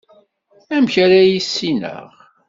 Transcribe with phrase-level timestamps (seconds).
[0.75, 2.09] Amak ara issineɣ?